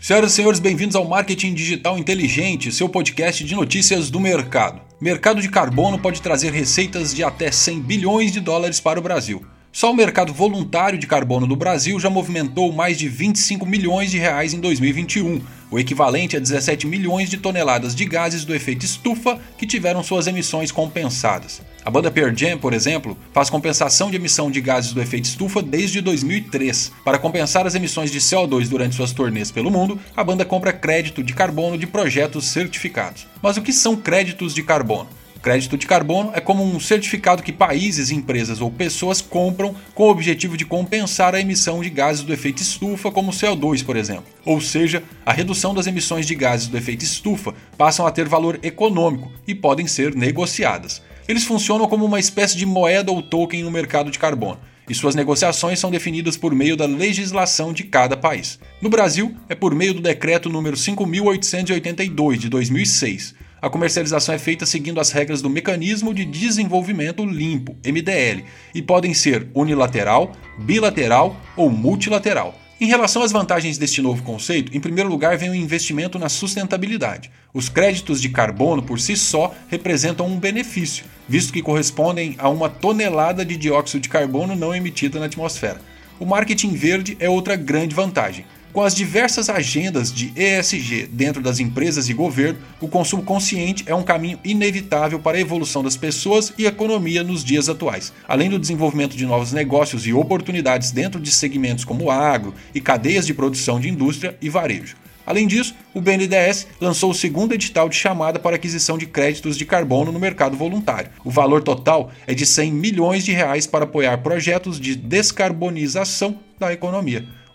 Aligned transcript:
Senhoras 0.00 0.32
e 0.32 0.34
senhores, 0.34 0.60
bem-vindos 0.60 0.94
ao 0.94 1.06
Marketing 1.06 1.54
Digital 1.54 1.98
Inteligente, 1.98 2.70
seu 2.70 2.88
podcast 2.88 3.42
de 3.42 3.54
notícias 3.54 4.10
do 4.10 4.20
mercado. 4.20 4.80
Mercado 5.00 5.40
de 5.40 5.48
carbono 5.48 5.98
pode 5.98 6.20
trazer 6.20 6.52
receitas 6.52 7.14
de 7.14 7.24
até 7.24 7.50
100 7.50 7.80
bilhões 7.80 8.30
de 8.30 8.40
dólares 8.40 8.78
para 8.78 9.00
o 9.00 9.02
Brasil. 9.02 9.44
Só 9.76 9.90
o 9.90 9.94
mercado 9.94 10.32
voluntário 10.32 10.98
de 10.98 11.06
carbono 11.06 11.46
do 11.46 11.54
Brasil 11.54 12.00
já 12.00 12.08
movimentou 12.08 12.72
mais 12.72 12.96
de 12.96 13.10
25 13.10 13.66
milhões 13.66 14.10
de 14.10 14.16
reais 14.16 14.54
em 14.54 14.58
2021, 14.58 15.42
o 15.70 15.78
equivalente 15.78 16.34
a 16.34 16.40
17 16.40 16.86
milhões 16.86 17.28
de 17.28 17.36
toneladas 17.36 17.94
de 17.94 18.06
gases 18.06 18.42
do 18.46 18.54
efeito 18.54 18.86
estufa 18.86 19.38
que 19.58 19.66
tiveram 19.66 20.02
suas 20.02 20.26
emissões 20.26 20.72
compensadas. 20.72 21.60
A 21.84 21.90
banda 21.90 22.10
Pearl 22.10 22.34
Jam, 22.34 22.56
por 22.56 22.72
exemplo, 22.72 23.18
faz 23.34 23.50
compensação 23.50 24.10
de 24.10 24.16
emissão 24.16 24.50
de 24.50 24.62
gases 24.62 24.94
do 24.94 25.02
efeito 25.02 25.26
estufa 25.26 25.60
desde 25.60 26.00
2003. 26.00 26.92
Para 27.04 27.18
compensar 27.18 27.66
as 27.66 27.74
emissões 27.74 28.10
de 28.10 28.18
CO2 28.18 28.68
durante 28.68 28.96
suas 28.96 29.12
turnês 29.12 29.50
pelo 29.50 29.70
mundo, 29.70 30.00
a 30.16 30.24
banda 30.24 30.46
compra 30.46 30.72
crédito 30.72 31.22
de 31.22 31.34
carbono 31.34 31.76
de 31.76 31.86
projetos 31.86 32.46
certificados. 32.46 33.26
Mas 33.42 33.58
o 33.58 33.62
que 33.62 33.74
são 33.74 33.94
créditos 33.94 34.54
de 34.54 34.62
carbono? 34.62 35.10
Crédito 35.46 35.78
de 35.78 35.86
carbono 35.86 36.32
é 36.34 36.40
como 36.40 36.64
um 36.64 36.80
certificado 36.80 37.40
que 37.40 37.52
países, 37.52 38.10
empresas 38.10 38.60
ou 38.60 38.68
pessoas 38.68 39.20
compram 39.20 39.76
com 39.94 40.02
o 40.02 40.10
objetivo 40.10 40.56
de 40.56 40.64
compensar 40.64 41.36
a 41.36 41.40
emissão 41.40 41.80
de 41.80 41.88
gases 41.88 42.24
do 42.24 42.32
efeito 42.32 42.62
estufa, 42.62 43.12
como 43.12 43.30
CO2, 43.30 43.84
por 43.84 43.96
exemplo. 43.96 44.24
Ou 44.44 44.60
seja, 44.60 45.04
a 45.24 45.32
redução 45.32 45.72
das 45.72 45.86
emissões 45.86 46.26
de 46.26 46.34
gases 46.34 46.66
do 46.66 46.76
efeito 46.76 47.04
estufa 47.04 47.54
passam 47.78 48.04
a 48.04 48.10
ter 48.10 48.26
valor 48.28 48.58
econômico 48.60 49.30
e 49.46 49.54
podem 49.54 49.86
ser 49.86 50.16
negociadas. 50.16 51.00
Eles 51.28 51.44
funcionam 51.44 51.86
como 51.86 52.04
uma 52.04 52.18
espécie 52.18 52.56
de 52.56 52.66
moeda 52.66 53.12
ou 53.12 53.22
token 53.22 53.62
no 53.62 53.70
mercado 53.70 54.10
de 54.10 54.18
carbono 54.18 54.58
e 54.88 54.94
suas 54.96 55.14
negociações 55.14 55.78
são 55.78 55.92
definidas 55.92 56.36
por 56.36 56.56
meio 56.56 56.76
da 56.76 56.86
legislação 56.86 57.72
de 57.72 57.84
cada 57.84 58.16
país. 58.16 58.58
No 58.82 58.90
Brasil, 58.90 59.36
é 59.48 59.54
por 59.54 59.76
meio 59.76 59.94
do 59.94 60.00
decreto 60.00 60.48
número 60.48 60.76
5882 60.76 62.40
de 62.40 62.48
2006 62.48 63.45
a 63.66 63.70
comercialização 63.70 64.32
é 64.32 64.38
feita 64.38 64.64
seguindo 64.64 65.00
as 65.00 65.10
regras 65.10 65.42
do 65.42 65.50
Mecanismo 65.50 66.14
de 66.14 66.24
Desenvolvimento 66.24 67.24
Limpo, 67.24 67.76
MDL, 67.84 68.44
e 68.72 68.80
podem 68.80 69.12
ser 69.12 69.48
unilateral, 69.52 70.30
bilateral 70.56 71.36
ou 71.56 71.68
multilateral. 71.68 72.54
Em 72.80 72.86
relação 72.86 73.22
às 73.22 73.32
vantagens 73.32 73.76
deste 73.76 74.00
novo 74.00 74.22
conceito, 74.22 74.76
em 74.76 74.78
primeiro 74.78 75.10
lugar 75.10 75.36
vem 75.36 75.50
o 75.50 75.54
investimento 75.54 76.16
na 76.16 76.28
sustentabilidade. 76.28 77.28
Os 77.52 77.68
créditos 77.68 78.20
de 78.20 78.28
carbono 78.28 78.82
por 78.82 79.00
si 79.00 79.16
só 79.16 79.52
representam 79.68 80.26
um 80.26 80.38
benefício, 80.38 81.04
visto 81.28 81.52
que 81.52 81.62
correspondem 81.62 82.36
a 82.38 82.48
uma 82.48 82.68
tonelada 82.68 83.44
de 83.44 83.56
dióxido 83.56 84.02
de 84.02 84.08
carbono 84.08 84.54
não 84.54 84.74
emitida 84.74 85.18
na 85.18 85.26
atmosfera. 85.26 85.80
O 86.20 86.24
marketing 86.24 86.74
verde 86.74 87.16
é 87.18 87.28
outra 87.28 87.56
grande 87.56 87.94
vantagem. 87.94 88.46
Com 88.76 88.82
as 88.82 88.94
diversas 88.94 89.48
agendas 89.48 90.12
de 90.12 90.34
ESG 90.36 91.06
dentro 91.10 91.40
das 91.40 91.60
empresas 91.60 92.10
e 92.10 92.12
governo, 92.12 92.58
o 92.78 92.86
consumo 92.86 93.22
consciente 93.22 93.82
é 93.86 93.94
um 93.94 94.02
caminho 94.02 94.38
inevitável 94.44 95.18
para 95.18 95.38
a 95.38 95.40
evolução 95.40 95.82
das 95.82 95.96
pessoas 95.96 96.52
e 96.58 96.66
economia 96.66 97.24
nos 97.24 97.42
dias 97.42 97.70
atuais, 97.70 98.12
além 98.28 98.50
do 98.50 98.58
desenvolvimento 98.58 99.16
de 99.16 99.24
novos 99.24 99.50
negócios 99.50 100.06
e 100.06 100.12
oportunidades 100.12 100.90
dentro 100.90 101.18
de 101.18 101.30
segmentos 101.30 101.86
como 101.86 102.10
agro 102.10 102.52
e 102.74 102.80
cadeias 102.82 103.24
de 103.24 103.32
produção 103.32 103.80
de 103.80 103.88
indústria 103.88 104.36
e 104.42 104.50
varejo. 104.50 104.94
Além 105.24 105.46
disso, 105.46 105.74
o 105.94 106.00
BNDES 106.02 106.66
lançou 106.78 107.12
o 107.12 107.14
segundo 107.14 107.54
edital 107.54 107.88
de 107.88 107.96
chamada 107.96 108.38
para 108.38 108.56
aquisição 108.56 108.98
de 108.98 109.06
créditos 109.06 109.56
de 109.56 109.64
carbono 109.64 110.12
no 110.12 110.20
mercado 110.20 110.54
voluntário. 110.54 111.10
O 111.24 111.30
valor 111.30 111.62
total 111.62 112.10
é 112.26 112.34
de 112.34 112.44
100 112.44 112.72
milhões 112.72 113.24
de 113.24 113.32
reais 113.32 113.66
para 113.66 113.84
apoiar 113.84 114.18
projetos 114.18 114.78
de 114.78 114.94
descarbonização 114.94 116.38
da 116.58 116.74
economia. 116.74 117.26